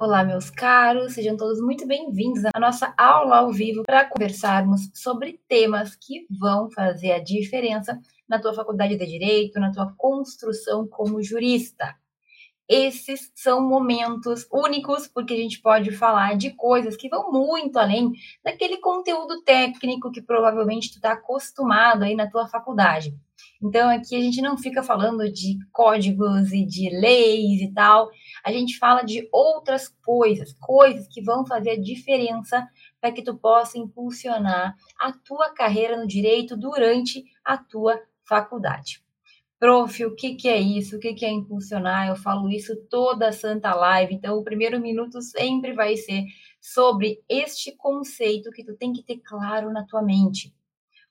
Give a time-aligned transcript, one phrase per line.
[0.00, 5.40] Olá, meus caros, sejam todos muito bem-vindos à nossa aula ao vivo para conversarmos sobre
[5.48, 11.20] temas que vão fazer a diferença na tua faculdade de direito, na tua construção como
[11.20, 11.96] jurista.
[12.68, 18.12] Esses são momentos únicos porque a gente pode falar de coisas que vão muito além
[18.44, 23.18] daquele conteúdo técnico que provavelmente tu está acostumado aí na tua faculdade.
[23.62, 28.08] Então aqui a gente não fica falando de códigos e de leis e tal,
[28.44, 32.66] a gente fala de outras coisas, coisas que vão fazer a diferença
[33.00, 39.02] para que tu possa impulsionar a tua carreira no direito durante a tua faculdade.
[39.58, 40.96] Prof, o que, que é isso?
[40.96, 42.06] O que, que é impulsionar?
[42.06, 46.22] Eu falo isso toda santa live, então o primeiro minuto sempre vai ser
[46.60, 50.54] sobre este conceito que tu tem que ter claro na tua mente.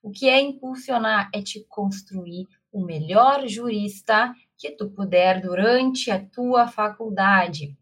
[0.08, 1.30] O que é impulsionar?
[1.34, 7.78] É te construir o melhor jurista que tu puder durante a tua faculdade.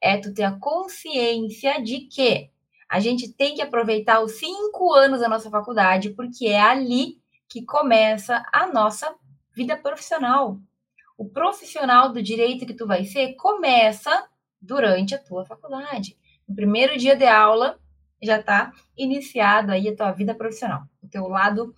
[0.00, 2.48] É tu ter a consciência de que
[2.88, 7.62] a gente tem que aproveitar os cinco anos da nossa faculdade, porque é ali que
[7.62, 9.14] começa a nossa
[9.54, 10.58] vida profissional.
[11.18, 14.26] O profissional do direito que tu vai ser começa
[14.62, 16.16] durante a tua faculdade.
[16.48, 17.78] No primeiro dia de aula,
[18.22, 21.74] já está iniciado aí a tua vida profissional, o teu lado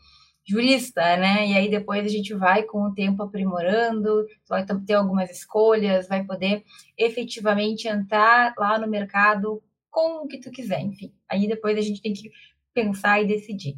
[0.49, 1.47] jurista, né?
[1.47, 6.25] E aí depois a gente vai com o tempo aprimorando, vai ter algumas escolhas, vai
[6.25, 6.65] poder
[6.97, 11.13] efetivamente entrar lá no mercado com o que tu quiser, enfim.
[11.29, 12.31] Aí depois a gente tem que
[12.73, 13.77] pensar e decidir.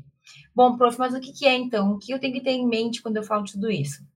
[0.55, 1.93] Bom, prof, mas o que, é então?
[1.93, 4.07] O que eu tenho que ter em mente quando eu falo tudo isso?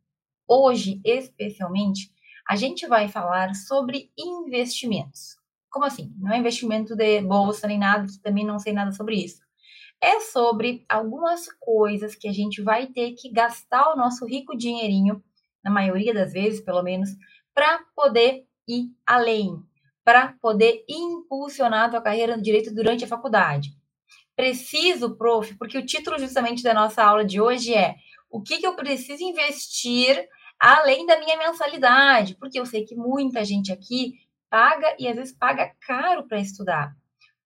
[0.47, 2.13] Hoje, especialmente,
[2.49, 5.37] a gente vai falar sobre investimentos.
[5.71, 6.13] Como assim?
[6.19, 9.44] Não é investimento de bolsa nem nada, também não sei nada sobre isso.
[10.03, 15.23] É sobre algumas coisas que a gente vai ter que gastar o nosso rico dinheirinho,
[15.63, 17.09] na maioria das vezes, pelo menos,
[17.55, 19.63] para poder ir além,
[20.05, 23.71] para poder impulsionar a tua carreira no direito durante a faculdade.
[24.37, 27.95] Preciso, prof, porque o título justamente da nossa aula de hoje é
[28.29, 33.45] o que, que eu preciso investir além da minha mensalidade, porque eu sei que muita
[33.45, 34.15] gente aqui
[34.51, 36.95] paga e às vezes paga caro para estudar.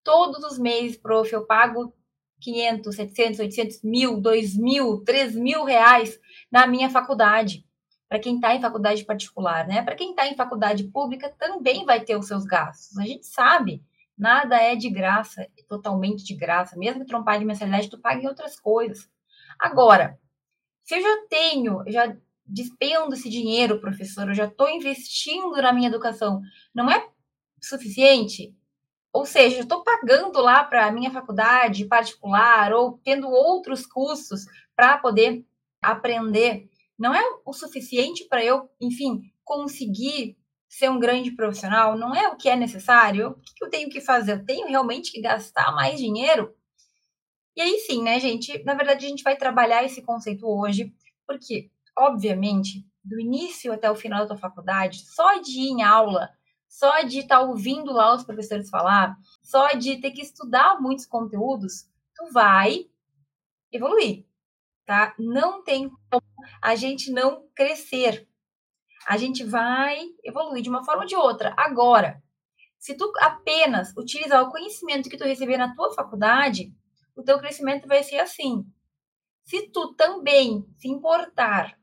[0.03, 1.95] Todos os meses, prof, eu pago
[2.41, 6.19] 500, 700, 800 mil, 2 mil, 3 mil reais
[6.50, 7.65] na minha faculdade.
[8.09, 9.82] Para quem está em faculdade particular, né?
[9.82, 12.97] Para quem está em faculdade pública também vai ter os seus gastos.
[12.97, 13.82] A gente sabe,
[14.16, 16.77] nada é de graça, totalmente de graça.
[16.77, 19.09] Mesmo que trompar de mensalidade, tu paga em outras coisas.
[19.59, 20.19] Agora,
[20.84, 22.16] se eu já tenho, já
[22.47, 26.41] despendo esse dinheiro, professor, eu já estou investindo na minha educação,
[26.75, 27.06] não é
[27.60, 28.54] suficiente?
[29.19, 34.45] Ou seja, estou pagando lá para a minha faculdade particular ou tendo outros cursos
[34.77, 35.45] para poder
[35.83, 36.71] aprender.
[36.97, 41.99] Não é o suficiente para eu, enfim, conseguir ser um grande profissional?
[41.99, 43.31] Não é o que é necessário?
[43.31, 44.34] O que eu tenho que fazer?
[44.34, 46.55] Eu tenho realmente que gastar mais dinheiro?
[47.57, 48.62] E aí sim, né, gente?
[48.62, 50.95] Na verdade, a gente vai trabalhar esse conceito hoje,
[51.27, 56.31] porque obviamente, do início até o final da tua faculdade, só de ir em aula,
[56.69, 61.06] só de estar tá ouvindo lá os professores falar, só de ter que estudar muitos
[61.06, 62.89] conteúdos, tu vai
[63.73, 64.25] evoluir,
[64.84, 65.15] tá?
[65.19, 66.23] Não tem como
[66.62, 68.28] a gente não crescer.
[69.07, 71.55] A gente vai evoluir de uma forma ou de outra.
[71.57, 72.23] Agora,
[72.78, 76.73] se tu apenas utilizar o conhecimento que tu receber na tua faculdade,
[77.17, 78.65] o teu crescimento vai ser assim.
[79.45, 81.78] Se tu também se importar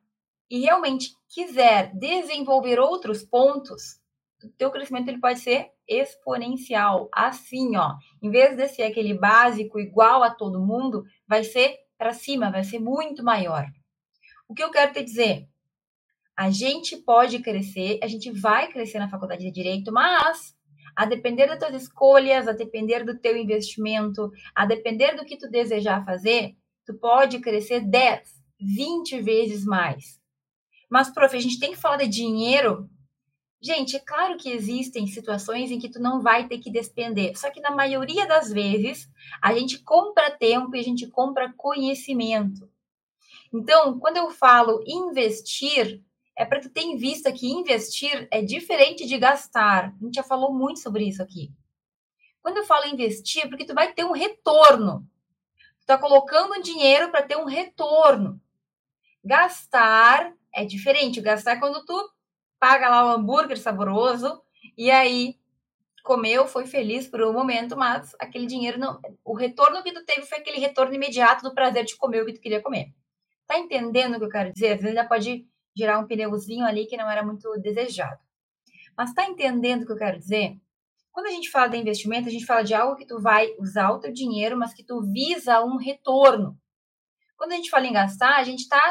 [0.50, 4.00] e realmente quiser desenvolver outros pontos,
[4.44, 7.10] o teu crescimento ele pode ser exponencial.
[7.14, 12.14] Assim, ó, em vez de ser aquele básico igual a todo mundo, vai ser para
[12.14, 13.66] cima, vai ser muito maior.
[14.48, 15.48] O que eu quero te dizer?
[16.38, 20.56] A gente pode crescer, a gente vai crescer na faculdade de direito, mas
[20.96, 25.50] a depender das tuas escolhas, a depender do teu investimento, a depender do que tu
[25.50, 28.30] desejar fazer, tu pode crescer 10,
[28.60, 30.20] 20 vezes mais.
[30.90, 32.90] Mas, prof, a gente tem que falar de dinheiro.
[33.66, 37.36] Gente, é claro que existem situações em que tu não vai ter que despender.
[37.36, 39.10] Só que na maioria das vezes,
[39.42, 42.70] a gente compra tempo e a gente compra conhecimento.
[43.52, 46.00] Então, quando eu falo investir,
[46.38, 49.96] é para tu ter em vista que investir é diferente de gastar.
[50.00, 51.52] A gente já falou muito sobre isso aqui.
[52.44, 55.10] Quando eu falo investir, é porque tu vai ter um retorno.
[55.80, 58.40] Tu tá colocando dinheiro para ter um retorno.
[59.24, 61.20] Gastar é diferente.
[61.20, 62.15] Gastar é quando tu
[62.66, 64.42] paga lá o hambúrguer saboroso
[64.76, 65.36] e aí
[66.04, 69.00] comeu, foi feliz por um momento, mas aquele dinheiro não.
[69.24, 72.34] O retorno que tu teve foi aquele retorno imediato do prazer de comer o que
[72.34, 72.88] tu queria comer.
[73.46, 74.70] Tá entendendo o que eu quero dizer?
[74.70, 75.46] Às vezes ainda pode
[75.78, 78.18] gerar um pneuzinho ali que não era muito desejado.
[78.98, 80.58] Mas tá entendendo o que eu quero dizer?
[81.12, 83.92] Quando a gente fala de investimento, a gente fala de algo que tu vai usar
[83.92, 86.58] o teu dinheiro, mas que tu visa um retorno.
[87.38, 88.82] Quando a gente fala em gastar, a gente está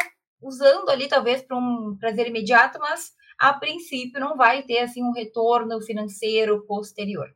[0.40, 3.12] usando ali talvez para um prazer imediato, mas
[3.44, 7.28] a princípio não vai ter assim um retorno financeiro posterior.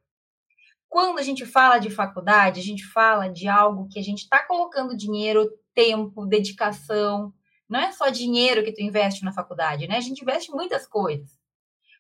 [0.89, 4.43] Quando a gente fala de faculdade, a gente fala de algo que a gente está
[4.43, 7.31] colocando dinheiro, tempo, dedicação.
[7.69, 9.99] Não é só dinheiro que tu investe na faculdade, né?
[9.99, 11.29] A gente investe muitas coisas.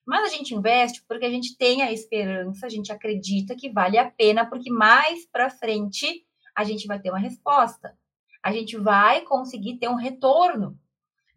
[0.06, 3.99] Mas a gente investe porque a gente tem a esperança, a gente acredita que vale
[3.99, 6.25] a pena, porque mais para frente
[6.56, 7.94] a gente vai ter uma resposta.
[8.43, 10.81] A gente vai conseguir ter um retorno.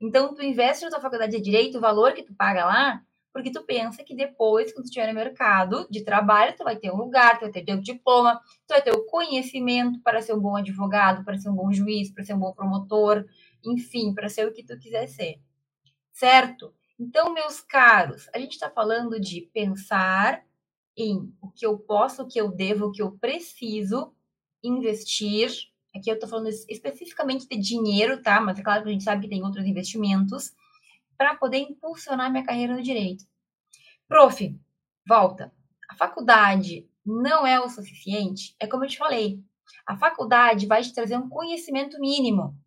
[0.01, 3.51] Então, tu investe na tua faculdade de direito, o valor que tu paga lá, porque
[3.51, 6.97] tu pensa que depois, quando tu estiver no mercado de trabalho, tu vai ter um
[6.97, 10.55] lugar, tu vai ter teu diploma, tu vai ter o conhecimento para ser um bom
[10.57, 13.25] advogado, para ser um bom juiz, para ser um bom promotor,
[13.63, 15.39] enfim, para ser o que tu quiser ser.
[16.11, 16.73] Certo?
[16.99, 20.43] Então, meus caros, a gente está falando de pensar
[20.95, 24.13] em o que eu posso, o que eu devo, o que eu preciso
[24.63, 25.70] investir.
[25.95, 28.39] Aqui eu estou falando especificamente de dinheiro, tá?
[28.39, 30.51] Mas é claro que a gente sabe que tem outros investimentos
[31.17, 33.25] para poder impulsionar minha carreira no direito.
[34.07, 34.59] Prof,
[35.07, 35.53] volta.
[35.89, 38.55] A faculdade não é o suficiente?
[38.59, 39.39] É como eu te falei.
[39.85, 42.57] A faculdade vai te trazer um conhecimento mínimo.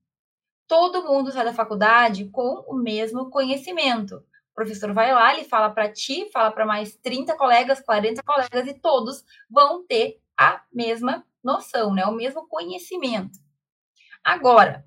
[0.66, 4.16] Todo mundo sai da faculdade com o mesmo conhecimento.
[4.16, 8.68] O professor vai lá, ele fala para ti, fala para mais 30 colegas, 40 colegas
[8.68, 12.04] e todos vão ter a mesma noção, né?
[12.06, 13.38] O mesmo conhecimento.
[14.22, 14.84] Agora,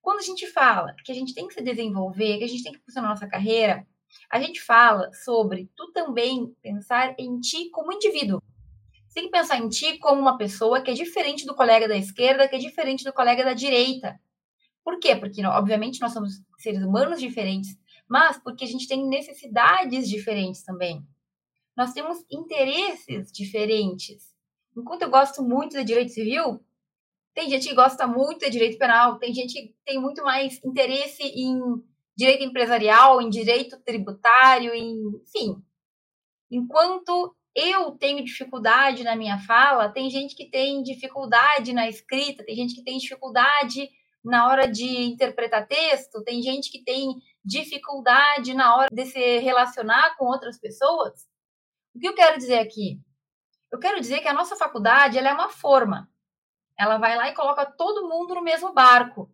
[0.00, 2.72] quando a gente fala que a gente tem que se desenvolver, que a gente tem
[2.72, 3.86] que funcionar nossa carreira,
[4.30, 8.42] a gente fala sobre tu também pensar em ti como indivíduo.
[9.08, 11.96] Você tem que pensar em ti como uma pessoa que é diferente do colega da
[11.96, 14.20] esquerda, que é diferente do colega da direita.
[14.84, 15.16] Por quê?
[15.16, 17.78] Porque, obviamente, nós somos seres humanos diferentes,
[18.08, 21.02] mas porque a gente tem necessidades diferentes também.
[21.76, 24.33] Nós temos interesses diferentes.
[24.76, 26.64] Enquanto eu gosto muito de direito civil,
[27.34, 31.22] tem gente que gosta muito de direito penal, tem gente que tem muito mais interesse
[31.22, 31.58] em
[32.16, 35.62] direito empresarial, em direito tributário, em, enfim.
[36.50, 42.54] Enquanto eu tenho dificuldade na minha fala, tem gente que tem dificuldade na escrita, tem
[42.54, 43.88] gente que tem dificuldade
[44.24, 50.16] na hora de interpretar texto, tem gente que tem dificuldade na hora de se relacionar
[50.16, 51.28] com outras pessoas.
[51.94, 53.00] O que eu quero dizer aqui?
[53.74, 56.08] Eu quero dizer que a nossa faculdade ela é uma forma.
[56.78, 59.28] Ela vai lá e coloca todo mundo no mesmo barco.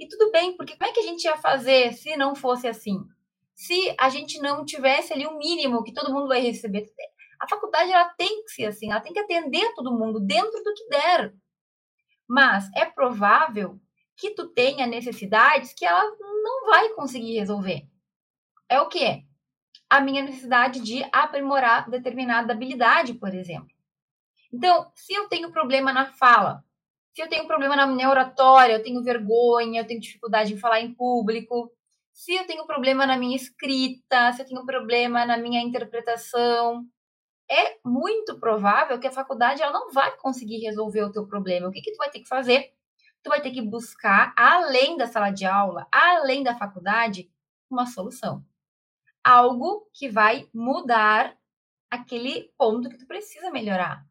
[0.00, 3.04] E tudo bem, porque como é que a gente ia fazer se não fosse assim?
[3.54, 6.90] Se a gente não tivesse ali o um mínimo que todo mundo vai receber.
[7.38, 10.72] A faculdade ela tem que ser assim, ela tem que atender todo mundo dentro do
[10.72, 11.34] que der.
[12.26, 13.78] Mas é provável
[14.16, 16.02] que tu tenha necessidades que ela
[16.42, 17.86] não vai conseguir resolver.
[18.70, 19.22] É o que?
[19.90, 23.71] A minha necessidade de aprimorar determinada habilidade, por exemplo.
[24.52, 26.64] Então, se eu tenho problema na fala,
[27.14, 30.80] se eu tenho problema na minha oratória, eu tenho vergonha, eu tenho dificuldade em falar
[30.80, 31.70] em público,
[32.12, 36.86] se eu tenho problema na minha escrita, se eu tenho problema na minha interpretação,
[37.50, 41.68] é muito provável que a faculdade ela não vai conseguir resolver o teu problema.
[41.68, 42.72] O que, que tu vai ter que fazer?
[43.22, 47.30] Tu vai ter que buscar, além da sala de aula, além da faculdade,
[47.70, 48.44] uma solução.
[49.24, 51.36] Algo que vai mudar
[51.90, 54.06] aquele ponto que tu precisa melhorar.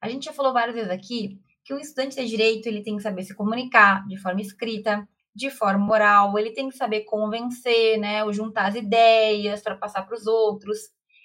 [0.00, 3.02] A gente já falou várias vezes aqui que o estudante de direito ele tem que
[3.02, 8.24] saber se comunicar de forma escrita, de forma oral, ele tem que saber convencer, né,
[8.24, 10.78] ou juntar as ideias para passar para os outros.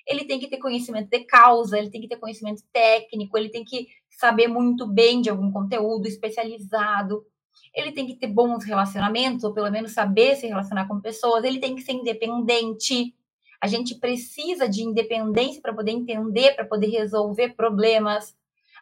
[0.07, 3.63] Ele tem que ter conhecimento de causa, ele tem que ter conhecimento técnico, ele tem
[3.63, 7.25] que saber muito bem de algum conteúdo especializado.
[7.73, 11.43] Ele tem que ter bons relacionamentos, ou pelo menos saber se relacionar com pessoas.
[11.43, 13.13] Ele tem que ser independente.
[13.59, 18.35] A gente precisa de independência para poder entender, para poder resolver problemas.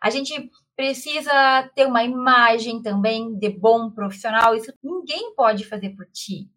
[0.04, 4.54] A gente precisa ter uma imagem também de bom profissional.
[4.54, 6.52] Isso ninguém pode fazer por ti.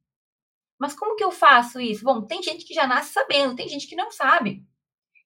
[0.76, 2.04] Mas como que eu faço isso?
[2.04, 4.66] Bom, tem gente que já nasce sabendo, tem gente que não sabe.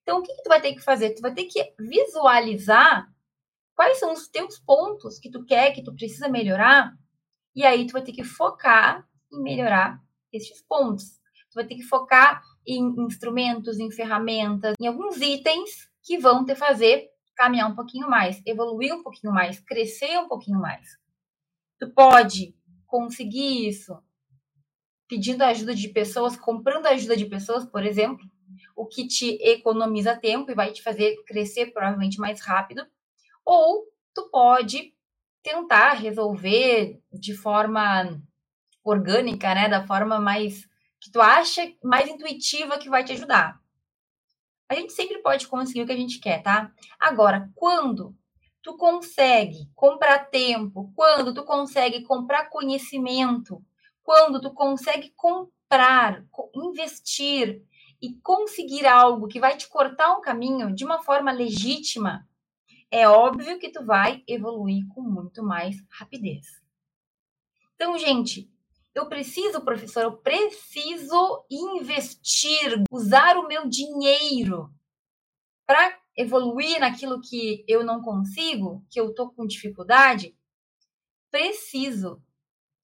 [0.03, 1.15] Então, o que, que tu vai ter que fazer?
[1.15, 3.11] Tu vai ter que visualizar
[3.75, 6.93] quais são os teus pontos que tu quer, que tu precisa melhorar,
[7.55, 9.99] e aí tu vai ter que focar em melhorar
[10.31, 11.19] esses pontos.
[11.49, 16.55] Tu vai ter que focar em instrumentos, em ferramentas, em alguns itens que vão te
[16.55, 20.97] fazer caminhar um pouquinho mais, evoluir um pouquinho mais, crescer um pouquinho mais.
[21.79, 22.55] Tu pode
[22.87, 23.97] conseguir isso
[25.07, 28.25] pedindo ajuda de pessoas, comprando ajuda de pessoas, por exemplo,
[28.75, 32.85] o que te economiza tempo e vai te fazer crescer provavelmente mais rápido,
[33.45, 34.93] ou tu pode
[35.43, 38.21] tentar resolver de forma
[38.83, 40.67] orgânica, né, da forma mais
[40.99, 43.60] que tu acha mais intuitiva que vai te ajudar.
[44.71, 46.71] A gente sempre pode conseguir o que a gente quer, tá?
[46.97, 48.15] Agora, quando
[48.63, 53.61] tu consegue comprar tempo, quando tu consegue comprar conhecimento,
[54.01, 56.23] quando tu consegue comprar,
[56.55, 57.61] investir
[58.01, 62.25] e conseguir algo que vai te cortar um caminho de uma forma legítima,
[62.89, 66.45] é óbvio que tu vai evoluir com muito mais rapidez.
[67.75, 68.49] Então, gente,
[68.93, 74.69] eu preciso, professor, eu preciso investir, usar o meu dinheiro
[75.65, 80.35] para evoluir naquilo que eu não consigo, que eu tô com dificuldade?
[81.29, 82.21] Preciso.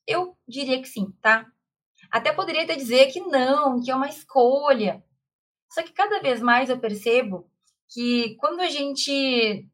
[0.08, 1.46] Eu diria que sim, tá?
[2.10, 5.04] Até poderia até dizer que não, que é uma escolha.
[5.70, 7.52] Só que cada vez mais eu percebo
[7.90, 9.70] que quando a gente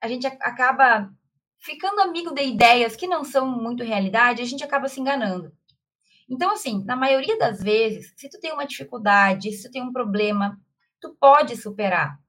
[0.00, 1.12] a gente acaba
[1.58, 5.52] ficando amigo de ideias que não são muito realidade, a gente acaba se enganando.
[6.28, 9.92] Então, assim, na maioria das vezes, se tu tem uma dificuldade, se tu tem um
[9.92, 10.60] problema,
[11.00, 12.20] tu pode superar.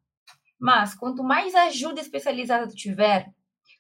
[0.57, 3.33] Mas quanto mais ajuda especializada tu tiver,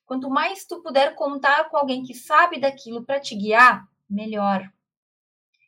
[0.05, 4.69] quanto mais tu puder contar com alguém que sabe daquilo para te guiar, melhor.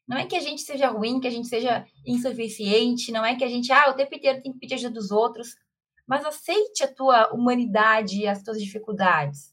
[0.07, 3.43] Não é que a gente seja ruim, que a gente seja insuficiente, não é que
[3.43, 5.55] a gente, ah, o tempo inteiro tem que pedir ajuda dos outros,
[6.05, 9.50] mas aceite a tua humanidade e as tuas dificuldades.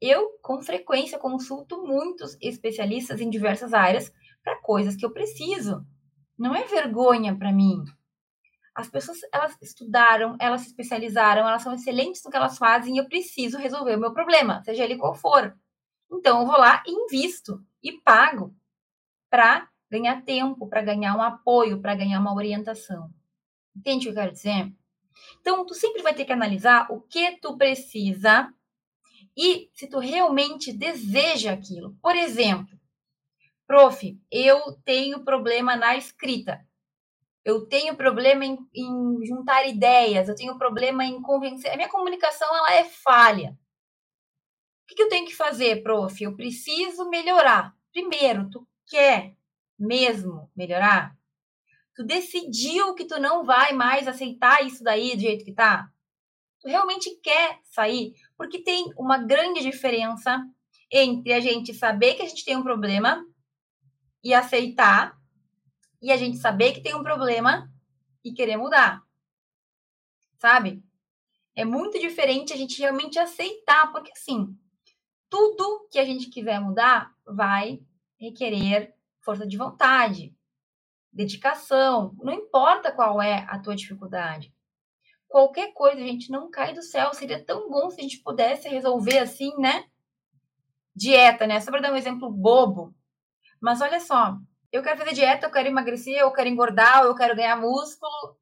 [0.00, 5.84] Eu, com frequência, consulto muitos especialistas em diversas áreas para coisas que eu preciso.
[6.38, 7.84] Não é vergonha para mim.
[8.74, 12.98] As pessoas, elas estudaram, elas se especializaram, elas são excelentes no que elas fazem e
[12.98, 15.56] eu preciso resolver o meu problema, seja ele qual for.
[16.12, 18.54] Então, eu vou lá e invisto e pago
[19.30, 23.10] para ganhar tempo, para ganhar um apoio, para ganhar uma orientação.
[23.76, 24.72] Entende o que eu quero dizer?
[25.40, 28.52] Então, tu sempre vai ter que analisar o que tu precisa
[29.36, 31.96] e se tu realmente deseja aquilo.
[32.00, 32.78] Por exemplo,
[33.66, 36.64] prof, eu tenho problema na escrita.
[37.44, 41.70] Eu tenho problema em, em juntar ideias, eu tenho problema em convencer.
[41.72, 43.50] A minha comunicação ela é falha.
[43.50, 46.22] O que, que eu tenho que fazer, prof?
[46.22, 47.74] Eu preciso melhorar.
[47.92, 49.34] Primeiro, tu quer
[49.78, 51.16] mesmo melhorar?
[51.94, 55.88] Tu decidiu que tu não vai mais aceitar isso daí do jeito que tá?
[56.64, 58.14] Realmente quer sair?
[58.36, 60.42] Porque tem uma grande diferença
[60.90, 63.24] entre a gente saber que a gente tem um problema
[64.22, 65.18] e aceitar,
[66.00, 67.70] e a gente saber que tem um problema
[68.24, 69.02] e querer mudar.
[70.38, 70.82] Sabe?
[71.54, 74.56] É muito diferente a gente realmente aceitar, porque assim,
[75.28, 77.80] tudo que a gente quiser mudar vai
[78.18, 80.34] requerer força de vontade,
[81.12, 84.53] dedicação, não importa qual é a tua dificuldade
[85.34, 87.12] qualquer coisa, gente, não cai do céu.
[87.12, 89.84] Seria tão bom se a gente pudesse resolver assim, né?
[90.94, 91.58] Dieta, né?
[91.58, 92.94] Só para dar um exemplo bobo.
[93.60, 94.36] Mas olha só,
[94.70, 98.38] eu quero fazer dieta, eu quero emagrecer, eu quero engordar, eu quero ganhar músculo.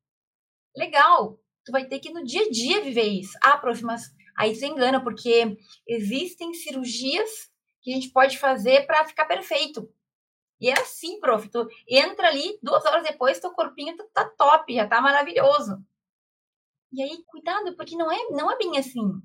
[0.76, 1.40] Legal.
[1.64, 3.38] Tu vai ter que no dia a dia viver isso.
[3.42, 5.56] Ah, prof, mas aí você engana, porque
[5.88, 9.88] existem cirurgias que a gente pode fazer para ficar perfeito.
[10.61, 11.49] E é assim, prof.
[11.49, 15.82] Tu entra ali, duas horas depois, teu corpinho tá top, já tá maravilhoso.
[16.92, 19.22] E aí, cuidado, porque não é, não é bem assim.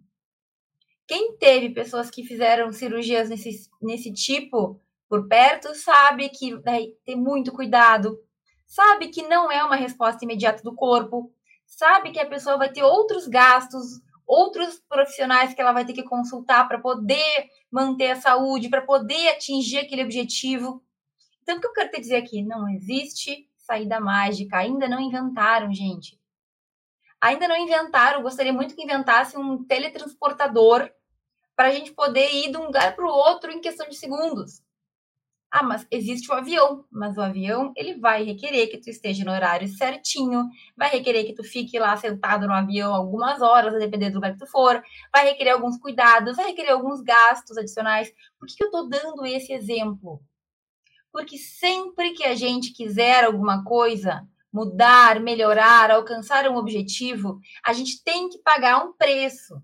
[1.05, 7.15] Quem teve pessoas que fizeram cirurgias nesse, nesse tipo por perto sabe que vai ter
[7.15, 8.19] muito cuidado,
[8.65, 11.31] sabe que não é uma resposta imediata do corpo,
[11.65, 16.03] sabe que a pessoa vai ter outros gastos, outros profissionais que ela vai ter que
[16.03, 20.83] consultar para poder manter a saúde, para poder atingir aquele objetivo.
[21.41, 22.43] Então, o que eu quero te dizer aqui?
[22.43, 26.17] Não existe saída mágica, ainda não inventaram, gente.
[27.21, 30.89] Ainda não inventaram, gostaria muito que inventasse um teletransportador
[31.55, 34.61] para a gente poder ir de um lugar para o outro em questão de segundos.
[35.49, 39.31] Ah, mas existe o avião, mas o avião ele vai requerer que tu esteja no
[39.31, 40.45] horário certinho,
[40.75, 44.33] vai requerer que tu fique lá sentado no avião algumas horas, a depender do lugar
[44.33, 48.13] que tu for, vai requerer alguns cuidados, vai requerer alguns gastos adicionais.
[48.37, 50.21] Por que, que eu estou dando esse exemplo?
[51.13, 58.03] Porque sempre que a gente quiser alguma coisa, mudar, melhorar, alcançar um objetivo, a gente
[58.03, 59.61] tem que pagar um preço.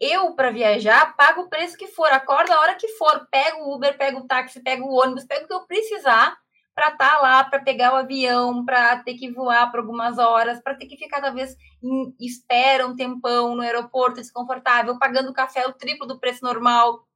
[0.00, 3.74] Eu, para viajar, pago o preço que for, acordo a hora que for, pego o
[3.74, 6.36] Uber, pego o táxi, pego o ônibus, pego o que eu precisar
[6.74, 10.60] para estar tá lá, para pegar o avião, para ter que voar por algumas horas,
[10.62, 15.74] para ter que ficar, talvez, em espera um tempão no aeroporto desconfortável, pagando café o
[15.74, 17.06] triplo do preço normal.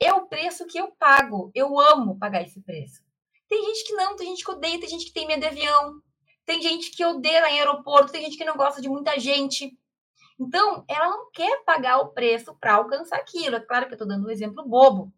[0.00, 1.50] É o preço que eu pago.
[1.54, 3.02] Eu amo pagar esse preço.
[3.52, 6.00] Tem gente que não, tem gente que odeia, tem gente que tem medo de avião,
[6.46, 9.76] tem gente que odeia em aeroporto, tem gente que não gosta de muita gente.
[10.40, 13.56] Então, ela não quer pagar o preço para alcançar aquilo.
[13.56, 15.12] É claro que eu estou dando um exemplo bobo,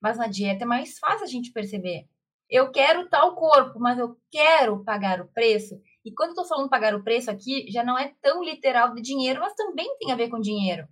[0.00, 2.08] mas na dieta é mais fácil a gente perceber.
[2.48, 5.78] Eu quero tal corpo, mas eu quero pagar o preço.
[6.02, 9.02] E quando eu tô falando pagar o preço aqui, já não é tão literal de
[9.02, 10.88] dinheiro, mas também tem a ver com dinheiro.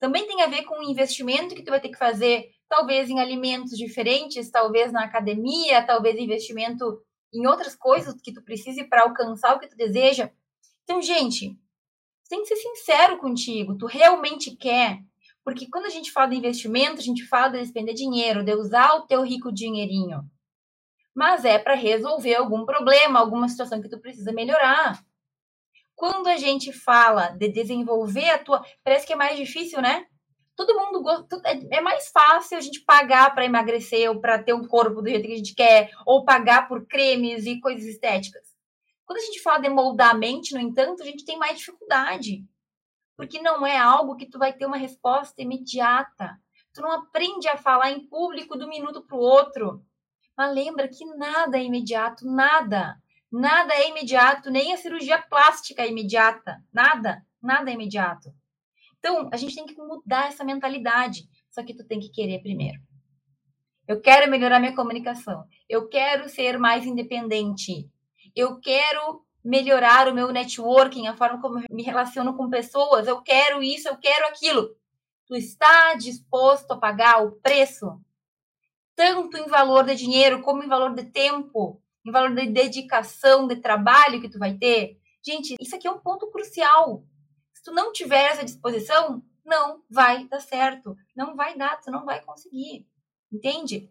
[0.00, 3.18] Também tem a ver com o investimento que tu vai ter que fazer, talvez em
[3.18, 7.02] alimentos diferentes, talvez na academia, talvez investimento
[7.32, 10.30] em outras coisas que tu precise para alcançar o que tu deseja.
[10.84, 11.58] Então, gente,
[12.28, 13.76] tem que ser sincero contigo.
[13.76, 15.00] Tu realmente quer?
[15.44, 18.94] Porque quando a gente fala de investimento, a gente fala de despender dinheiro, de usar
[18.94, 20.22] o teu rico dinheirinho.
[21.14, 25.02] Mas é para resolver algum problema, alguma situação que tu precisa melhorar.
[25.98, 28.64] Quando a gente fala de desenvolver a tua.
[28.84, 30.06] Parece que é mais difícil, né?
[30.54, 31.42] Todo mundo gosta.
[31.44, 35.08] É, é mais fácil a gente pagar para emagrecer ou para ter um corpo do
[35.08, 38.46] jeito que a gente quer, ou pagar por cremes e coisas estéticas.
[39.04, 42.44] Quando a gente fala de moldar a mente, no entanto, a gente tem mais dificuldade.
[43.16, 46.38] Porque não é algo que tu vai ter uma resposta imediata.
[46.72, 49.84] Tu não aprende a falar em público do minuto para o outro.
[50.36, 52.96] Mas lembra que nada é imediato, nada.
[53.30, 56.62] Nada é imediato, nem a cirurgia plástica é imediata.
[56.72, 58.32] Nada, nada é imediato.
[58.98, 61.28] Então, a gente tem que mudar essa mentalidade.
[61.50, 62.80] Só que tu tem que querer primeiro.
[63.86, 65.44] Eu quero melhorar minha comunicação.
[65.68, 67.88] Eu quero ser mais independente.
[68.34, 73.06] Eu quero melhorar o meu networking, a forma como eu me relaciono com pessoas.
[73.06, 74.76] Eu quero isso, eu quero aquilo.
[75.26, 78.00] Tu está disposto a pagar o preço?
[78.94, 83.56] Tanto em valor de dinheiro como em valor de tempo em valor de dedicação, de
[83.56, 84.98] trabalho que tu vai ter.
[85.24, 87.04] Gente, isso aqui é um ponto crucial.
[87.52, 90.96] Se tu não tiver essa disposição, não vai dar certo.
[91.16, 92.86] Não vai dar, tu não vai conseguir.
[93.32, 93.90] Entende?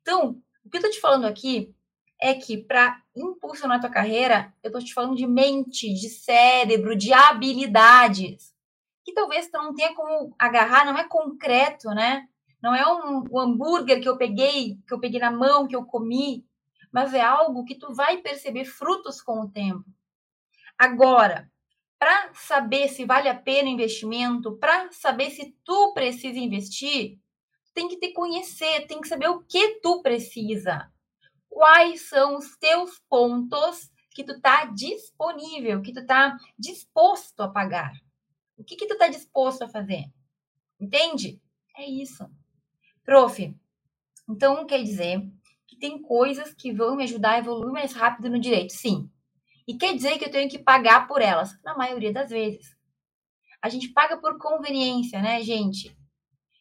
[0.00, 1.74] Então, o que eu tô te falando aqui
[2.20, 7.12] é que para impulsionar tua carreira, eu tô te falando de mente, de cérebro, de
[7.12, 8.54] habilidades.
[9.04, 12.26] Que talvez tu não tenha como agarrar, não é concreto, né?
[12.62, 15.84] Não é um, um hambúrguer que eu peguei, que eu peguei na mão, que eu
[15.84, 16.46] comi
[16.94, 19.84] mas é algo que tu vai perceber frutos com o tempo.
[20.78, 21.50] Agora,
[21.98, 27.18] para saber se vale a pena o investimento, para saber se tu precisa investir,
[27.74, 30.88] tem que te conhecer, tem que saber o que tu precisa.
[31.48, 37.92] Quais são os teus pontos que tu tá disponível, que tu tá disposto a pagar.
[38.56, 40.04] O que que tu tá disposto a fazer?
[40.78, 41.42] Entende?
[41.76, 42.24] É isso.
[43.04, 43.52] Prof,
[44.28, 45.28] então quer dizer
[45.84, 49.10] tem coisas que vão me ajudar a evoluir mais rápido no direito, sim.
[49.68, 52.74] E quer dizer que eu tenho que pagar por elas, na maioria das vezes.
[53.60, 55.94] A gente paga por conveniência, né, gente?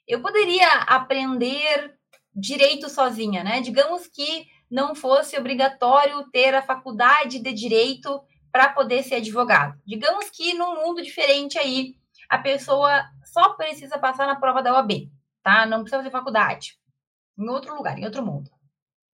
[0.05, 1.97] Eu poderia aprender
[2.35, 3.61] direito sozinha, né?
[3.61, 9.79] Digamos que não fosse obrigatório ter a faculdade de direito para poder ser advogado.
[9.85, 11.95] Digamos que num mundo diferente aí,
[12.27, 15.09] a pessoa só precisa passar na prova da OAB,
[15.41, 15.65] tá?
[15.65, 16.77] Não precisa fazer faculdade.
[17.37, 18.52] Em outro lugar, em outro mundo.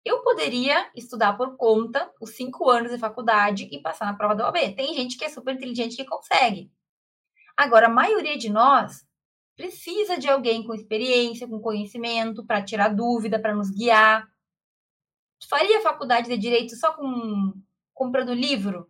[0.07, 4.45] Eu poderia estudar por conta os cinco anos de faculdade e passar na prova da
[4.45, 4.73] OAB.
[4.73, 6.71] Tem gente que é super inteligente que consegue.
[7.57, 9.05] Agora, a maioria de nós
[9.57, 14.25] precisa de alguém com experiência, com conhecimento, para tirar dúvida, para nos guiar.
[15.49, 17.53] Faria faculdade de direito só com
[17.93, 18.89] comprando livro?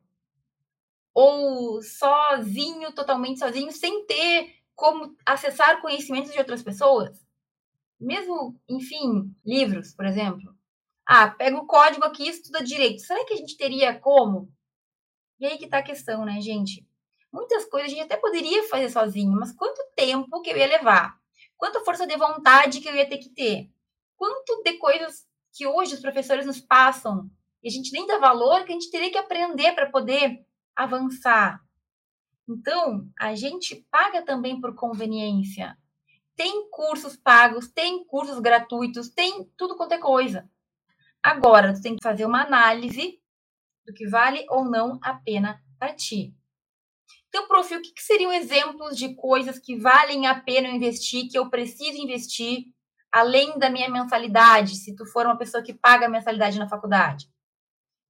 [1.15, 7.25] Ou sozinho, totalmente sozinho, sem ter como acessar conhecimentos de outras pessoas?
[7.99, 10.56] Mesmo, enfim, livros, por exemplo.
[11.09, 13.01] Ah, pega o código aqui estuda direito.
[13.01, 14.51] Será que a gente teria como?
[15.39, 16.85] E aí que tá a questão, né, gente?
[17.31, 21.17] Muitas coisas a gente até poderia fazer sozinho, mas quanto tempo que eu ia levar?
[21.55, 23.69] Quanta força de vontade que eu ia ter que ter?
[24.17, 27.31] Quanto de coisas que hoje os professores nos passam
[27.63, 31.63] e a gente nem dá valor que a gente teria que aprender para poder avançar.
[32.49, 35.77] Então, a gente paga também por conveniência.
[36.35, 40.49] Tem cursos pagos, tem cursos gratuitos, tem tudo quanto é coisa.
[41.27, 43.19] Agora, tu tem que fazer uma análise
[43.85, 46.33] do que vale ou não a pena para ti.
[47.27, 51.37] Então, prof, o que, que seriam exemplos de coisas que valem a pena investir, que
[51.37, 52.67] eu preciso investir,
[53.11, 57.29] além da minha mensalidade, se tu for uma pessoa que paga mensalidade na faculdade?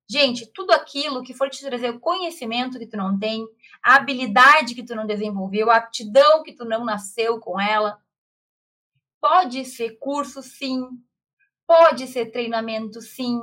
[0.07, 3.43] Gente, tudo aquilo que for te trazer o conhecimento que tu não tem,
[3.83, 7.99] a habilidade que tu não desenvolveu, a aptidão que tu não nasceu com ela.
[9.19, 10.87] Pode ser curso, sim.
[11.67, 13.37] Pode ser treinamento, sim.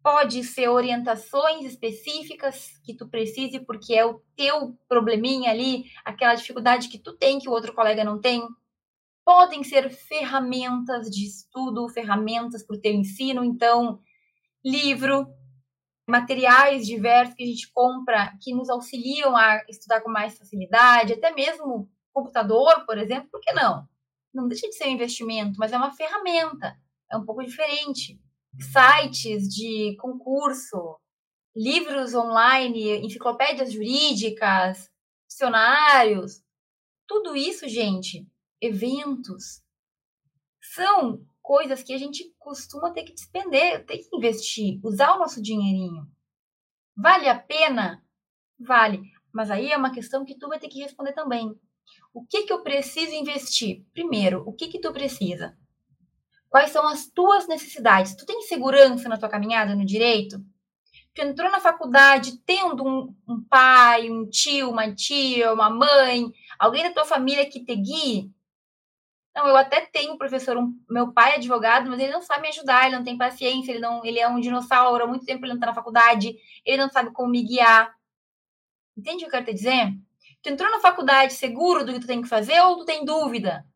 [0.00, 6.88] Pode ser orientações específicas que tu precise, porque é o teu probleminha ali, aquela dificuldade
[6.88, 8.46] que tu tem que o outro colega não tem.
[9.24, 13.98] Podem ser ferramentas de estudo, ferramentas para o teu ensino, então,
[14.64, 15.26] livro,
[16.06, 21.32] materiais diversos que a gente compra que nos auxiliam a estudar com mais facilidade, até
[21.32, 23.88] mesmo computador, por exemplo, por que não?
[24.32, 26.78] Não deixa de ser um investimento, mas é uma ferramenta
[27.14, 28.20] é um pouco diferente.
[28.60, 30.98] Sites de concurso,
[31.54, 34.90] livros online, enciclopédias jurídicas,
[35.28, 36.42] dicionários,
[37.06, 38.26] tudo isso, gente,
[38.60, 39.62] eventos,
[40.60, 45.42] são coisas que a gente costuma ter que despender, ter que investir, usar o nosso
[45.42, 46.10] dinheirinho.
[46.96, 48.02] Vale a pena?
[48.58, 49.02] Vale.
[49.32, 51.54] Mas aí é uma questão que tu vai ter que responder também.
[52.14, 53.84] O que que eu preciso investir?
[53.92, 55.58] Primeiro, o que que tu precisa?
[56.54, 58.14] Quais são as tuas necessidades?
[58.14, 60.38] Tu tem segurança na tua caminhada no direito?
[61.12, 66.84] Tu entrou na faculdade tendo um, um pai, um tio, uma tia, uma mãe, alguém
[66.84, 68.30] da tua família que te guie?
[69.34, 72.48] Não, eu até tenho professor, um, meu pai é advogado, mas ele não sabe me
[72.50, 75.54] ajudar, ele não tem paciência, ele não, ele é um dinossauro, há muito tempo ele
[75.54, 77.92] não está na faculdade, ele não sabe como me guiar.
[78.96, 79.92] Entende o que eu quero te dizer?
[80.40, 83.66] Tu entrou na faculdade seguro do que tu tem que fazer ou tu tem dúvida?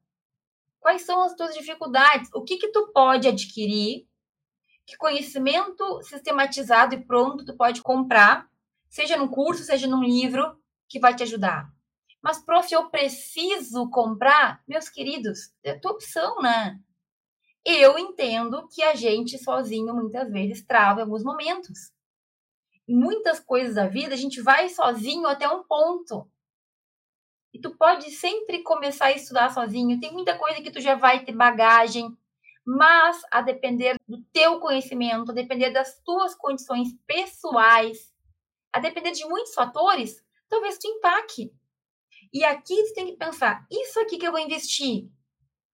[0.81, 2.31] Quais são as tuas dificuldades?
[2.35, 4.07] O que que tu pode adquirir?
[4.87, 8.49] Que conhecimento sistematizado e pronto tu pode comprar,
[8.89, 11.71] seja num curso, seja num livro, que vai te ajudar?
[12.23, 14.63] Mas, prof, eu preciso comprar?
[14.67, 16.81] Meus queridos, é tua opção, né?
[17.65, 21.93] Eu entendo que a gente sozinho muitas vezes trava em alguns momentos.
[22.89, 26.27] Em muitas coisas da vida, a gente vai sozinho até um ponto.
[27.53, 30.01] E tu pode sempre começar a estudar sozinho.
[30.01, 32.17] Tem muita coisa que tu já vai ter bagagem,
[32.65, 38.13] mas a depender do teu conhecimento, a depender das tuas condições pessoais,
[38.73, 41.51] a depender de muitos fatores, talvez tu empaque.
[42.33, 45.09] E aqui você tem que pensar, isso aqui que eu vou investir,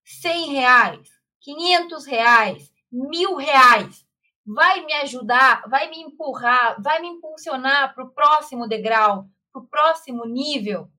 [0.05, 1.09] 100 reais,
[1.41, 4.05] 500 reais, mil reais,
[4.45, 9.67] vai me ajudar, vai me empurrar, vai me impulsionar para o próximo degrau, para o
[9.67, 10.89] próximo nível?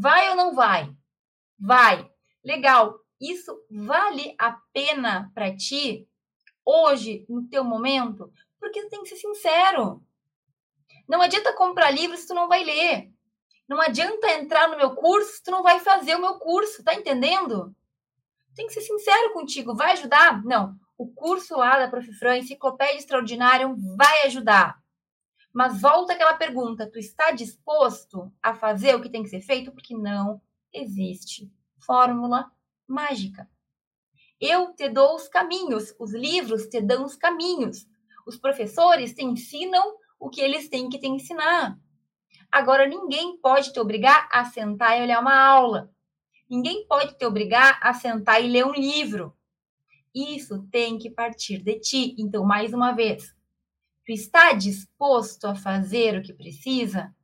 [0.00, 0.94] Vai ou não vai?
[1.58, 2.08] Vai.
[2.44, 3.00] Legal.
[3.20, 6.08] Isso vale a pena para ti
[6.64, 8.32] hoje, no teu momento?
[8.60, 10.00] Porque tu tem que ser sincero.
[11.08, 13.10] Não adianta comprar livro se tu não vai ler.
[13.68, 16.94] Não adianta entrar no meu curso se tu não vai fazer o meu curso, tá
[16.94, 17.74] entendendo?
[18.54, 20.44] Tem que ser sincero contigo, vai ajudar?
[20.44, 20.76] Não.
[20.96, 22.12] O curso lá da Prof.
[22.14, 24.80] Fran, Enciclopédia Extraordinária, vai ajudar.
[25.52, 29.72] Mas volta aquela pergunta, tu está disposto a fazer o que tem que ser feito?
[29.72, 30.40] Porque não
[30.72, 32.50] existe fórmula
[32.86, 33.48] mágica.
[34.40, 37.88] Eu te dou os caminhos, os livros te dão os caminhos.
[38.26, 41.78] Os professores te ensinam o que eles têm que te ensinar.
[42.50, 45.90] Agora, ninguém pode te obrigar a sentar e olhar uma aula.
[46.48, 49.34] Ninguém pode te obrigar a sentar e ler um livro.
[50.14, 52.16] Isso tem que partir de ti.
[52.18, 53.34] Então, mais uma vez,
[54.08, 57.14] tu está disposto a fazer o que precisa?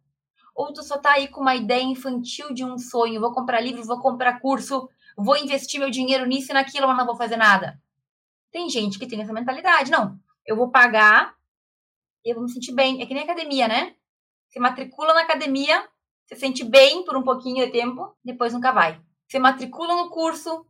[0.55, 3.23] Ou tu só está aí com uma ideia infantil de um sonho?
[3.23, 7.07] Vou comprar livro, vou comprar curso, vou investir meu dinheiro nisso e naquilo, mas não
[7.07, 7.81] vou fazer nada.
[8.53, 9.90] Tem gente que tem essa mentalidade.
[9.90, 11.35] Não, eu vou pagar,
[12.23, 13.01] eu vou me sentir bem.
[13.01, 13.94] É que nem academia, né?
[14.51, 15.88] Você matricula na academia,
[16.27, 19.01] se sente bem por um pouquinho de tempo, depois nunca vai.
[19.27, 20.66] Você matricula no curso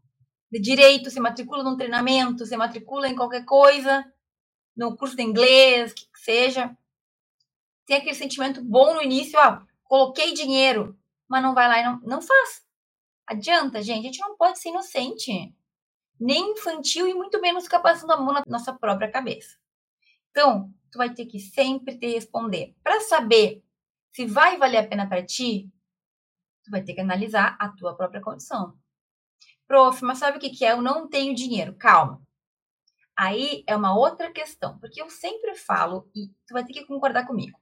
[0.48, 4.07] de direito, se matricula num treinamento, se matricula em qualquer coisa,
[4.76, 6.76] no curso de inglês, que seja.
[7.87, 12.00] Tem aquele sentimento bom no início, ó, coloquei dinheiro, mas não vai lá e não,
[12.00, 12.64] não faz.
[13.26, 15.54] Adianta, gente, a gente não pode ser inocente,
[16.18, 19.56] nem infantil e muito menos ficar passando a mão na nossa própria cabeça.
[20.30, 22.74] Então, tu vai ter que sempre te responder.
[22.82, 23.62] Para saber
[24.12, 25.70] se vai valer a pena para ti,
[26.64, 28.76] tu vai ter que analisar a tua própria condição.
[29.66, 30.72] Prof, mas sabe o que, que é?
[30.72, 31.74] Eu não tenho dinheiro.
[31.74, 32.22] Calma.
[33.16, 37.27] Aí é uma outra questão, porque eu sempre falo, e tu vai ter que concordar
[37.27, 37.59] comigo.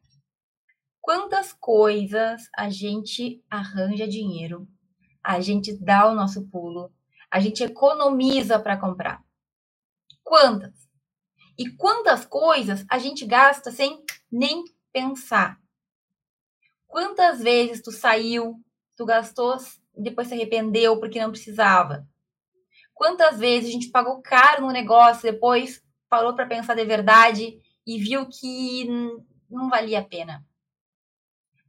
[1.01, 4.69] Quantas coisas a gente arranja dinheiro,
[5.23, 6.93] a gente dá o nosso pulo,
[7.31, 9.23] a gente economiza para comprar?
[10.23, 10.89] Quantas?
[11.59, 15.61] E quantas coisas a gente gasta sem nem pensar?
[16.87, 18.63] Quantas vezes tu saiu,
[18.97, 19.57] tu gastou,
[19.97, 22.07] depois se arrependeu porque não precisava?
[22.95, 27.99] Quantas vezes a gente pagou caro no negócio, depois parou para pensar de verdade e
[27.99, 28.87] viu que
[29.51, 30.45] não valia a pena?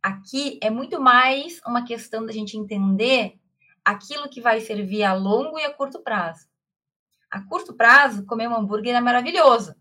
[0.01, 3.39] Aqui é muito mais uma questão da gente entender
[3.83, 6.47] aquilo que vai servir a longo e a curto prazo.
[7.31, 9.75] A curto prazo, comer um hambúrguer é maravilhoso.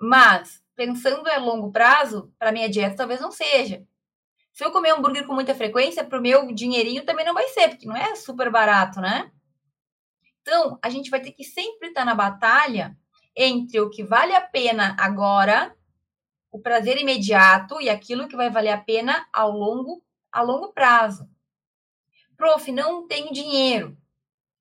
[0.00, 3.84] Mas, pensando a longo prazo, para minha dieta talvez não seja.
[4.52, 7.68] Se eu comer hambúrguer com muita frequência, para o meu dinheirinho também não vai ser,
[7.70, 9.30] porque não é super barato, né?
[10.46, 12.94] Então, a gente vai ter que sempre estar na batalha
[13.34, 15.74] entre o que vale a pena agora,
[16.52, 21.26] o prazer imediato e aquilo que vai valer a pena ao longo, a longo prazo.
[22.36, 23.96] Prof, não tenho dinheiro,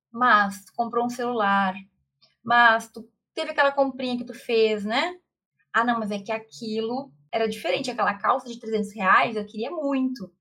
[0.10, 1.76] mas comprou um celular,
[2.42, 5.20] mas tu teve aquela comprinha que tu fez, né?
[5.74, 7.92] Ah, não, mas é que aquilo era diferente.
[7.92, 10.34] Aquela calça de 300 reais eu queria muito.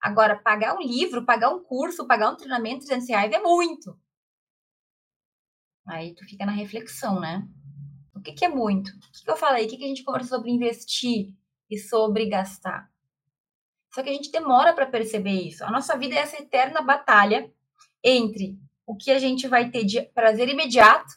[0.00, 3.98] Agora, pagar um livro, pagar um curso, pagar um treinamento de 300 reais é muito.
[5.88, 7.48] Aí tu fica na reflexão, né?
[8.14, 8.88] O que, que é muito?
[8.90, 9.66] O que, que eu falei?
[9.66, 11.34] O que, que a gente conversou sobre investir
[11.70, 12.90] e sobre gastar?
[13.94, 15.64] Só que a gente demora para perceber isso.
[15.64, 17.52] A nossa vida é essa eterna batalha
[18.04, 21.14] entre o que a gente vai ter de prazer imediato,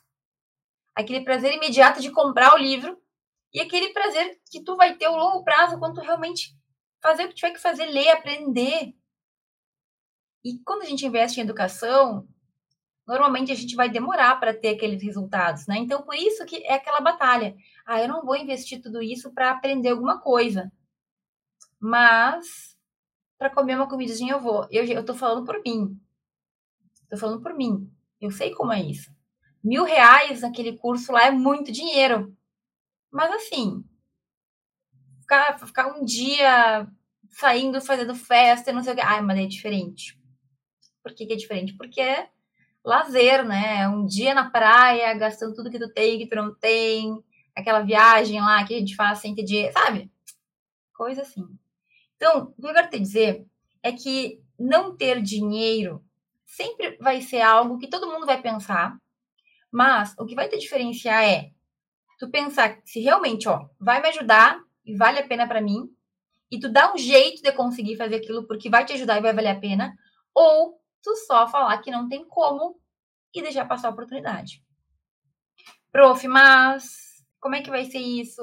[0.96, 3.02] aquele prazer imediato de comprar o livro,
[3.54, 6.56] e aquele prazer que tu vai ter ao longo prazo quando tu realmente
[7.02, 8.96] fazer o que tiver que fazer, ler, aprender.
[10.44, 12.28] E quando a gente investe em educação,
[13.12, 15.78] normalmente a gente vai demorar para ter aqueles resultados, né?
[15.78, 17.58] Então, por isso que é aquela batalha.
[17.86, 20.72] Ah, eu não vou investir tudo isso para aprender alguma coisa.
[21.78, 22.78] Mas
[23.38, 24.66] para comer uma comidinha eu vou.
[24.72, 26.00] Eu, eu tô falando por mim.
[27.10, 27.92] Tô falando por mim.
[28.22, 29.14] Eu sei como é isso.
[29.62, 32.34] Mil reais naquele curso lá é muito dinheiro.
[33.12, 33.84] Mas assim,
[35.20, 36.88] ficar, ficar um dia
[37.30, 39.02] saindo, fazendo festa, não sei o que.
[39.02, 40.18] Ai, mas é diferente.
[41.04, 41.74] Por que, que é diferente?
[41.74, 42.02] Porque
[42.84, 43.88] lazer, né?
[43.88, 47.22] Um dia na praia, gastando tudo que tu tem, que tu não tem.
[47.56, 50.12] Aquela viagem lá que a gente faz sem ter dinheiro, sabe?
[50.94, 51.46] Coisa assim.
[52.16, 53.46] Então, o que eu quero te dizer
[53.84, 56.04] é que não ter dinheiro
[56.46, 58.98] sempre vai ser algo que todo mundo vai pensar,
[59.72, 61.52] mas o que vai te diferenciar é
[62.20, 65.90] tu pensar se realmente, ó, vai me ajudar e vale a pena para mim,
[66.52, 69.34] e tu dá um jeito de conseguir fazer aquilo porque vai te ajudar e vai
[69.34, 69.98] valer a pena,
[70.36, 72.80] ou tu só falar que não tem como
[73.34, 74.64] e deixar passar a oportunidade.
[75.92, 78.42] Prof, mas como é que vai ser isso?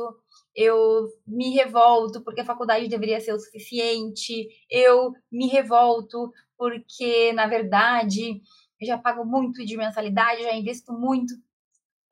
[0.54, 7.46] Eu me revolto porque a faculdade deveria ser o suficiente, eu me revolto porque, na
[7.46, 8.42] verdade,
[8.82, 11.32] já pago muito de mensalidade, já investo muito.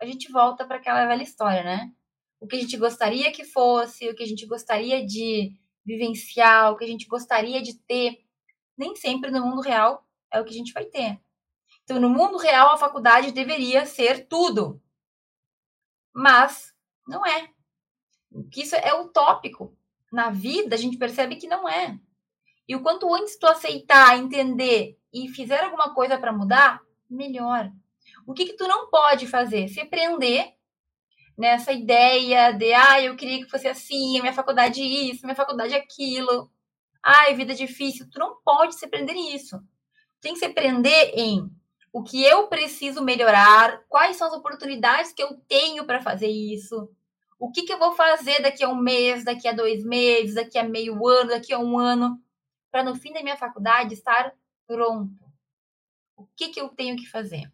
[0.00, 1.92] A gente volta para aquela velha história, né?
[2.38, 5.52] O que a gente gostaria que fosse, o que a gente gostaria de
[5.84, 8.18] vivenciar, o que a gente gostaria de ter,
[8.78, 11.20] nem sempre no mundo real é o que a gente vai ter.
[11.84, 14.82] Então, no mundo real, a faculdade deveria ser tudo.
[16.12, 16.74] Mas
[17.06, 17.50] não é.
[18.50, 19.76] Que isso é utópico.
[20.12, 21.98] Na vida, a gente percebe que não é.
[22.68, 27.70] E o quanto antes tu aceitar, entender e fizer alguma coisa para mudar, melhor.
[28.26, 29.68] O que, que tu não pode fazer?
[29.68, 30.54] Se prender
[31.38, 35.74] nessa ideia de, ah, eu queria que fosse assim, minha faculdade isso, a minha faculdade
[35.74, 36.50] aquilo.
[37.02, 38.08] Ai, vida difícil.
[38.10, 39.62] Tu não pode se prender nisso.
[40.26, 41.48] Tem que se prender em
[41.92, 46.90] o que eu preciso melhorar, quais são as oportunidades que eu tenho para fazer isso,
[47.38, 50.58] o que, que eu vou fazer daqui a um mês, daqui a dois meses, daqui
[50.58, 52.20] a meio ano, daqui a um ano
[52.72, 54.34] para no fim da minha faculdade estar
[54.66, 55.14] pronto.
[56.16, 57.48] O que, que eu tenho que fazer?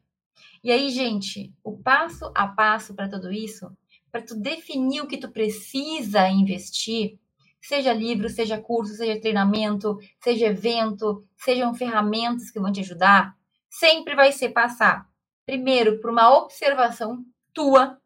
[0.65, 3.71] E aí, gente, o passo a passo para tudo isso,
[4.11, 7.19] para tu definir o que tu precisa investir,
[7.63, 13.35] seja livro, seja curso, seja treinamento, seja evento, sejam ferramentas que vão te ajudar,
[13.71, 15.07] sempre vai ser passar
[15.47, 17.99] primeiro por uma observação tua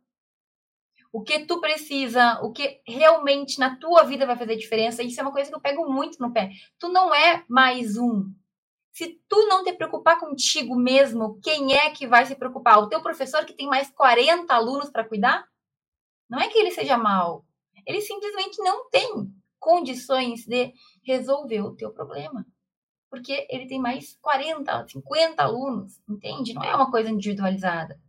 [1.16, 5.03] o que tu precisa, o que realmente na tua vida vai fazer diferença.
[5.03, 6.51] Isso é uma coisa que eu pego muito no pé.
[6.79, 8.31] Tu não é mais um.
[8.92, 12.81] Se tu não te preocupar contigo mesmo, quem é que vai se preocupar?
[12.81, 15.49] O teu professor que tem mais 40 alunos para cuidar?
[16.29, 17.47] Não é que ele seja mal.
[17.87, 20.73] Ele simplesmente não tem condições de
[21.05, 22.47] resolver o teu problema.
[23.11, 26.55] Porque ele tem mais 40, 50 alunos, entende?
[26.55, 28.01] Não é uma coisa individualizada.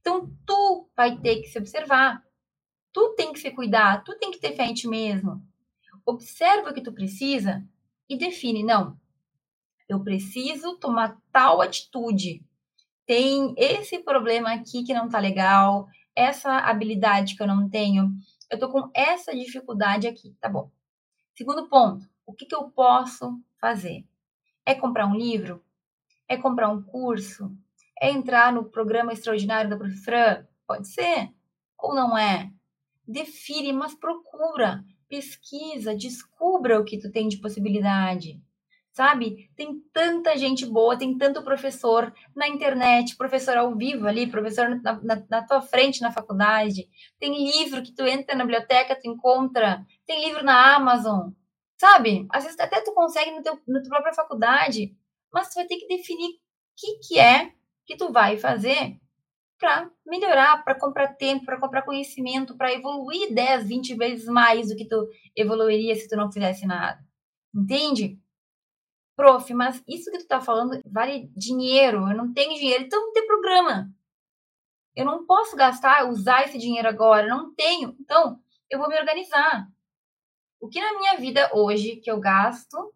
[0.00, 2.22] Então, tu vai ter que se observar.
[2.92, 5.42] Tu tem que se cuidar, tu tem que ter fé em ti mesmo.
[6.06, 7.66] Observa o que tu precisa
[8.08, 8.98] e define, não,
[9.88, 12.42] eu preciso tomar tal atitude.
[13.06, 18.10] Tem esse problema aqui que não tá legal, essa habilidade que eu não tenho,
[18.50, 20.70] eu tô com essa dificuldade aqui, tá bom.
[21.34, 24.04] Segundo ponto, o que, que eu posso fazer?
[24.64, 25.62] É comprar um livro?
[26.28, 27.50] É comprar um curso?
[28.00, 29.96] É entrar no programa extraordinário da Prof.
[29.96, 30.46] Fran?
[30.66, 31.32] Pode ser.
[31.78, 32.52] Ou não é?
[33.06, 38.40] Define, mas procura, pesquisa, descubra o que tu tem de possibilidade.
[38.94, 39.50] Sabe?
[39.56, 45.00] Tem tanta gente boa, tem tanto professor na internet, professor ao vivo ali, professor na,
[45.02, 46.88] na, na tua frente na faculdade.
[47.18, 49.84] Tem livro que tu entra na biblioteca, tu encontra.
[50.06, 51.32] Tem livro na Amazon.
[51.76, 52.24] Sabe?
[52.30, 54.96] Às vezes até tu consegue no teu, na tua própria faculdade,
[55.32, 56.38] mas tu vai ter que definir o
[56.76, 57.52] que, que é
[57.84, 58.96] que tu vai fazer
[59.58, 64.76] para melhorar, para comprar tempo, para comprar conhecimento, para evoluir 10, 20 vezes mais do
[64.76, 67.00] que tu evoluiria se tu não fizesse nada.
[67.52, 68.20] Entende?
[69.16, 73.12] Prof, mas isso que tu tá falando vale dinheiro, eu não tenho dinheiro, então não
[73.12, 73.90] tem programa.
[74.96, 77.96] Eu não posso gastar, usar esse dinheiro agora, não tenho.
[78.00, 79.68] Então, eu vou me organizar.
[80.60, 82.92] O que na minha vida hoje que eu gasto,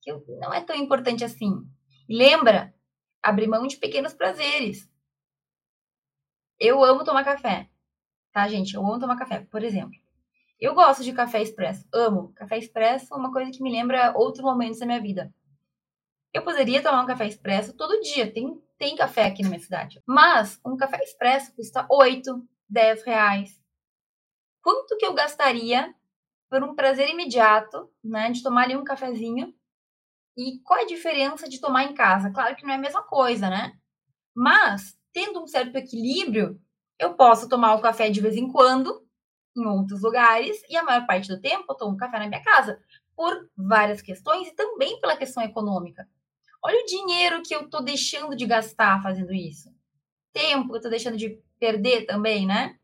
[0.00, 1.52] que não é tão importante assim.
[2.08, 2.74] lembra,
[3.22, 4.90] abrir mão de pequenos prazeres.
[6.58, 7.70] Eu amo tomar café,
[8.32, 8.74] tá, gente?
[8.74, 9.98] Eu amo tomar café, por exemplo.
[10.60, 12.32] Eu gosto de café expresso, amo.
[12.34, 15.32] Café expresso é uma coisa que me lembra outros momentos da minha vida.
[16.32, 20.02] Eu poderia tomar um café expresso todo dia, tem, tem café aqui na minha cidade.
[20.06, 23.60] Mas um café expresso custa 8, 10 reais.
[24.62, 25.94] Quanto que eu gastaria
[26.52, 29.54] por um prazer imediato, né, de tomar ali um cafezinho.
[30.36, 32.30] E qual a diferença de tomar em casa?
[32.30, 33.72] Claro que não é a mesma coisa, né?
[34.36, 36.60] Mas, tendo um certo equilíbrio,
[36.98, 39.02] eu posso tomar o café de vez em quando,
[39.56, 42.78] em outros lugares, e a maior parte do tempo eu tomo café na minha casa,
[43.16, 46.06] por várias questões e também pela questão econômica.
[46.64, 49.68] Olha o dinheiro que eu estou deixando de gastar fazendo isso.
[50.32, 52.76] Tempo que eu estou deixando de perder também, né?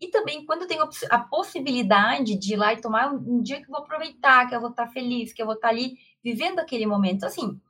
[0.00, 3.64] E também quando eu tenho a possibilidade de ir lá e tomar um, dia que
[3.64, 6.86] eu vou aproveitar, que eu vou estar feliz, que eu vou estar ali vivendo aquele
[6.86, 7.24] momento.
[7.24, 7.60] Assim,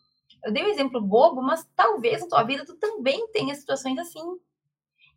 [0.45, 4.23] eu dei um exemplo bobo, mas talvez na tua vida tu também tenha situações assim.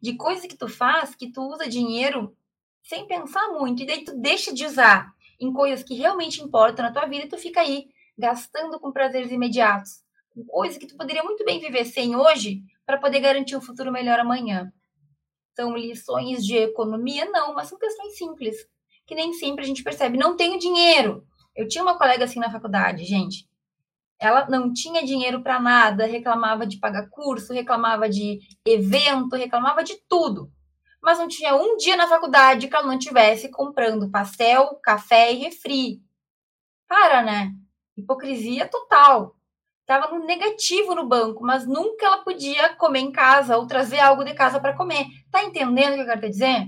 [0.01, 2.36] De coisas que tu faz, que tu usa dinheiro
[2.84, 6.91] sem pensar muito, e daí tu deixa de usar em coisas que realmente importam na
[6.91, 10.05] tua vida e tu fica aí gastando com prazeres imediatos.
[10.36, 13.89] Com coisas que tu poderia muito bem viver sem hoje para poder garantir um futuro
[13.89, 14.69] melhor amanhã
[15.56, 17.24] são lições de economia?
[17.32, 18.58] Não, mas são questões simples,
[19.08, 20.17] que nem sempre a gente percebe.
[20.17, 21.26] Não tenho dinheiro.
[21.56, 23.48] Eu tinha uma colega assim na faculdade, gente.
[24.19, 29.95] Ela não tinha dinheiro para nada, reclamava de pagar curso, reclamava de evento, reclamava de
[30.08, 30.52] tudo.
[31.02, 35.38] Mas não tinha um dia na faculdade que ela não tivesse comprando pastel, café e
[35.38, 36.02] refri.
[36.88, 37.54] Para, né?
[37.95, 39.36] Hipocrisia total
[39.86, 44.24] estava no negativo no banco, mas nunca ela podia comer em casa ou trazer algo
[44.24, 45.06] de casa para comer.
[45.30, 46.67] Tá entendendo o que eu quero te dizer?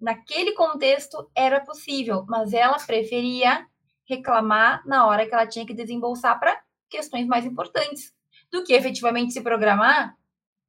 [0.00, 3.66] Naquele contexto era possível, mas ela preferia
[4.08, 8.12] reclamar na hora que ela tinha que desembolsar para questões mais importantes
[8.50, 10.16] do que efetivamente se programar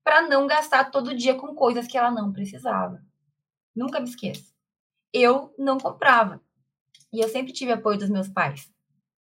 [0.04, 3.02] para não gastar todo dia com coisas que ela não precisava.
[3.74, 4.54] Nunca me esqueço.
[5.14, 6.42] Eu não comprava.
[7.12, 8.73] E eu sempre tive apoio dos meus pais.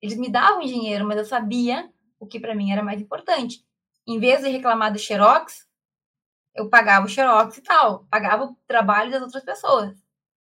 [0.02, 3.66] Eles me davam dinheiro, mas eu sabia o que para mim era mais importante.
[4.08, 5.68] Em vez de reclamar do Xerox,
[6.56, 9.96] eu pagava o Xerox e tal, pagava o trabalho das outras pessoas.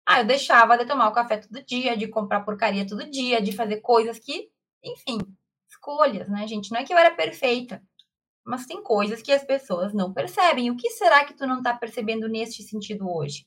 [0.06, 3.52] Ah, eu deixava de tomar o café todo dia, de comprar porcaria todo dia, de
[3.52, 4.50] fazer coisas que,
[4.82, 5.18] enfim,
[5.68, 6.70] escolhas, né, gente?
[6.72, 7.82] Não é que eu era perfeita,
[8.44, 10.70] mas tem coisas que as pessoas não percebem.
[10.70, 13.46] O que será que tu não está percebendo neste sentido hoje?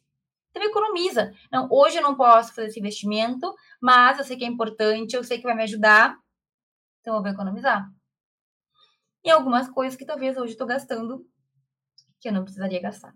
[0.54, 1.34] Então economiza.
[1.52, 5.24] Não, hoje eu não posso fazer esse investimento, mas eu sei que é importante, eu
[5.24, 6.16] sei que vai me ajudar,
[7.02, 7.92] então eu vou economizar.
[9.24, 11.26] E algumas coisas que talvez hoje estou gastando
[12.20, 13.16] que eu não precisaria gastar.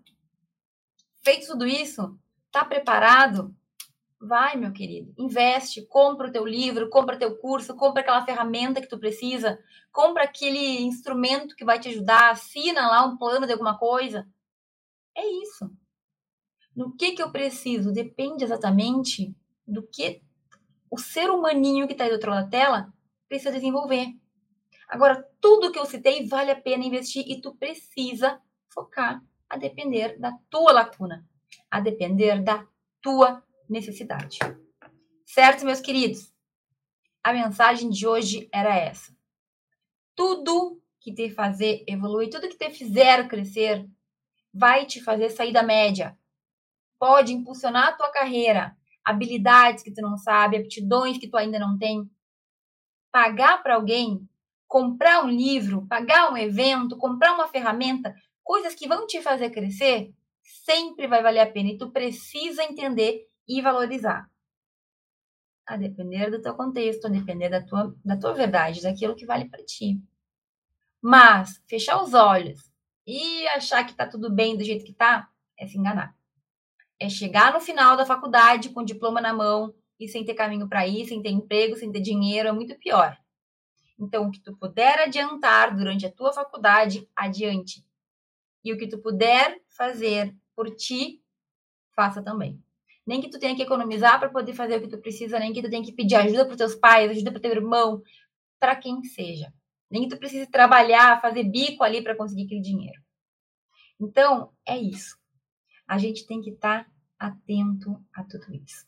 [1.22, 2.18] Feito tudo isso,
[2.50, 3.54] tá preparado?
[4.20, 8.88] Vai, meu querido, investe, compra o teu livro, compra teu curso, compra aquela ferramenta que
[8.88, 13.78] tu precisa, compra aquele instrumento que vai te ajudar, assina lá um plano de alguma
[13.78, 14.26] coisa.
[15.16, 15.70] É isso.
[16.78, 19.34] No que que eu preciso depende exatamente
[19.66, 20.22] do que
[20.88, 22.94] o ser humaninho que está aí do outro lado da tela
[23.28, 24.14] precisa desenvolver.
[24.88, 30.20] Agora, tudo que eu citei vale a pena investir e tu precisa focar a depender
[30.20, 31.26] da tua lacuna,
[31.68, 32.64] a depender da
[33.02, 34.38] tua necessidade.
[35.26, 36.32] Certo, meus queridos?
[37.24, 39.12] A mensagem de hoje era essa.
[40.14, 43.84] Tudo que te fazer evoluir, tudo que te fizer crescer,
[44.54, 46.16] vai te fazer sair da média,
[46.98, 51.78] pode impulsionar a tua carreira, habilidades que tu não sabe, aptidões que tu ainda não
[51.78, 52.10] tem.
[53.10, 54.28] Pagar para alguém,
[54.66, 60.12] comprar um livro, pagar um evento, comprar uma ferramenta, coisas que vão te fazer crescer,
[60.42, 64.28] sempre vai valer a pena e tu precisa entender e valorizar.
[65.66, 69.48] A depender do teu contexto, a depender da tua, da tua verdade, daquilo que vale
[69.48, 70.00] para ti.
[71.00, 72.72] Mas fechar os olhos
[73.06, 76.17] e achar que tá tudo bem do jeito que tá, é se enganar
[77.00, 80.68] é chegar no final da faculdade com o diploma na mão e sem ter caminho
[80.68, 83.16] para ir, sem ter emprego, sem ter dinheiro, é muito pior.
[83.98, 87.84] Então, o que tu puder adiantar durante a tua faculdade, adiante.
[88.64, 91.20] E o que tu puder fazer por ti,
[91.94, 92.62] faça também.
[93.04, 95.62] Nem que tu tenha que economizar para poder fazer o que tu precisa, nem que
[95.62, 98.02] tu tenha que pedir ajuda para teus pais, ajuda para teu irmão,
[98.60, 99.52] para quem seja.
[99.90, 103.00] Nem que tu precise trabalhar, fazer bico ali para conseguir aquele dinheiro.
[103.98, 105.17] Então, é isso
[105.88, 108.86] a gente tem que estar tá atento a tudo isso.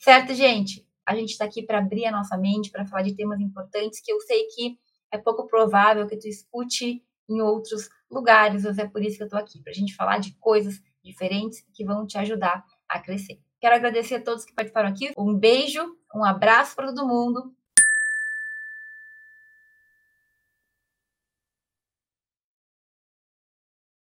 [0.00, 0.84] Certo, gente?
[1.06, 4.10] A gente está aqui para abrir a nossa mente, para falar de temas importantes que
[4.10, 4.78] eu sei que
[5.12, 9.26] é pouco provável que tu escute em outros lugares, mas é por isso que eu
[9.26, 13.38] estou aqui, para a gente falar de coisas diferentes que vão te ajudar a crescer.
[13.60, 15.12] Quero agradecer a todos que participaram aqui.
[15.16, 15.80] Um beijo,
[16.14, 17.54] um abraço para todo mundo